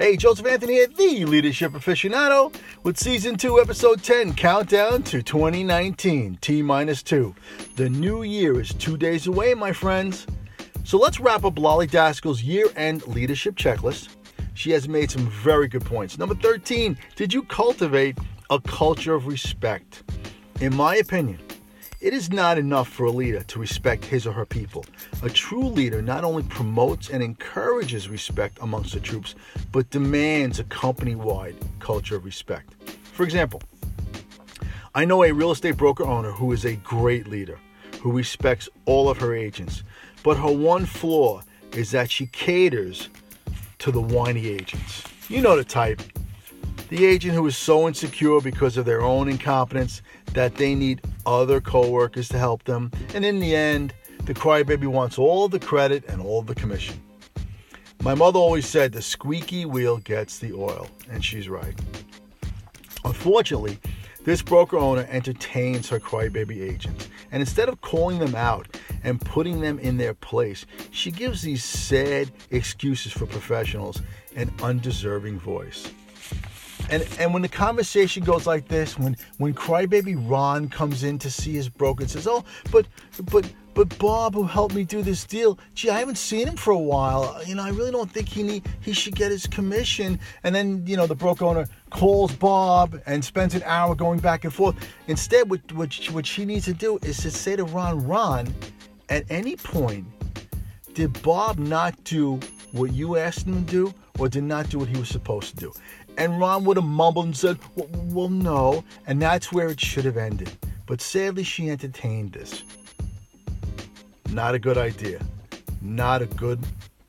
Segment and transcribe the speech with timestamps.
[0.00, 6.38] Hey, Joseph Anthony here, the leadership aficionado, with season two, episode 10, countdown to 2019,
[6.40, 7.34] T minus two.
[7.74, 10.24] The new year is two days away, my friends.
[10.84, 14.10] So let's wrap up Lolly Daskal's year end leadership checklist.
[14.54, 16.16] She has made some very good points.
[16.16, 18.18] Number 13, did you cultivate
[18.50, 20.04] a culture of respect?
[20.60, 21.40] In my opinion,
[22.00, 24.84] it is not enough for a leader to respect his or her people.
[25.22, 29.34] A true leader not only promotes and encourages respect amongst the troops,
[29.72, 32.72] but demands a company wide culture of respect.
[33.12, 33.62] For example,
[34.94, 37.58] I know a real estate broker owner who is a great leader,
[38.00, 39.82] who respects all of her agents,
[40.22, 41.42] but her one flaw
[41.72, 43.08] is that she caters
[43.78, 45.02] to the whiny agents.
[45.28, 46.00] You know the type.
[46.88, 50.00] The agent who is so insecure because of their own incompetence
[50.32, 52.90] that they need other coworkers to help them.
[53.14, 53.92] And in the end,
[54.24, 56.98] the crybaby wants all the credit and all the commission.
[58.02, 61.78] My mother always said the squeaky wheel gets the oil, and she's right.
[63.04, 63.78] Unfortunately,
[64.24, 68.66] this broker owner entertains her crybaby agents, and instead of calling them out
[69.04, 74.00] and putting them in their place, she gives these sad excuses for professionals
[74.36, 75.92] an undeserving voice.
[76.90, 81.30] And and when the conversation goes like this, when when crybaby Ron comes in to
[81.30, 82.86] see his broker and says, "Oh, but
[83.30, 86.72] but but Bob, who helped me do this deal, gee, I haven't seen him for
[86.72, 87.40] a while.
[87.46, 90.84] You know, I really don't think he need he should get his commission." And then
[90.86, 94.76] you know the broker owner calls Bob and spends an hour going back and forth.
[95.08, 98.54] Instead, what what what she needs to do is to say to Ron, Ron,
[99.10, 100.06] at any point,
[100.94, 102.40] did Bob not do
[102.72, 105.56] what you asked him to do, or did not do what he was supposed to
[105.56, 105.72] do?
[106.16, 108.84] And Ron would have mumbled and said, well, well, no.
[109.06, 110.50] And that's where it should have ended.
[110.86, 112.64] But sadly, she entertained this.
[114.30, 115.20] Not a good idea.
[115.80, 116.60] Not a good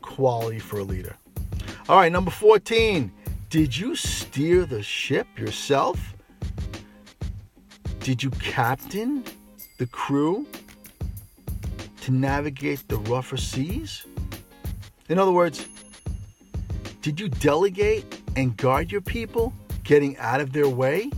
[0.00, 1.16] quality for a leader.
[1.88, 3.10] All right, number 14.
[3.50, 6.14] Did you steer the ship yourself?
[8.00, 9.24] Did you captain
[9.78, 10.46] the crew
[12.02, 14.06] to navigate the rougher seas?
[15.12, 15.66] In other words,
[17.02, 19.52] did you delegate and guard your people,
[19.84, 21.10] getting out of their way,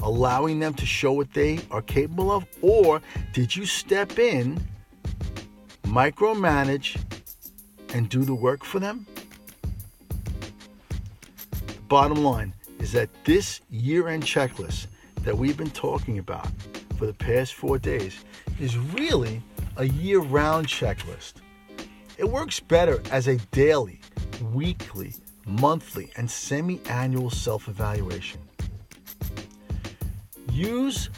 [0.00, 2.46] allowing them to show what they are capable of?
[2.62, 3.02] Or
[3.34, 4.58] did you step in,
[5.82, 6.98] micromanage,
[7.92, 9.06] and do the work for them?
[11.50, 14.86] The bottom line is that this year end checklist
[15.24, 16.48] that we've been talking about
[16.96, 18.24] for the past four days
[18.58, 19.42] is really
[19.76, 21.34] a year round checklist.
[22.18, 24.00] It works better as a daily,
[24.52, 25.14] weekly,
[25.46, 28.40] monthly, and semi annual self evaluation.
[30.50, 31.08] Use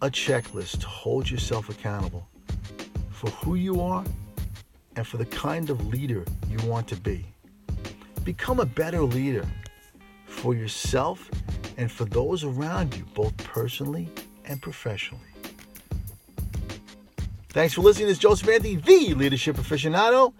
[0.00, 2.26] a checklist to hold yourself accountable
[3.10, 4.04] for who you are
[4.96, 7.26] and for the kind of leader you want to be.
[8.24, 9.46] Become a better leader
[10.24, 11.30] for yourself
[11.76, 14.08] and for those around you, both personally
[14.44, 15.22] and professionally.
[17.50, 18.08] Thanks for listening.
[18.08, 20.34] This is Joseph Anthony, the leadership aficionado.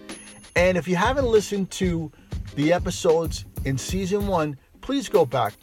[0.54, 2.12] And if you haven't listened to
[2.54, 5.54] the episodes in season one, please go back.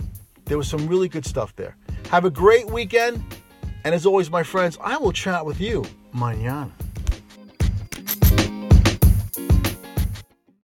[0.46, 1.78] There was some really good stuff there.
[2.10, 3.24] Have a great weekend.
[3.84, 5.84] And as always, my friends, I will chat with you
[6.16, 6.72] mañana.